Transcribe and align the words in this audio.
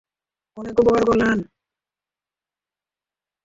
অনেক 0.57 0.75
উপকার 0.81 1.03
করলেন। 1.05 1.37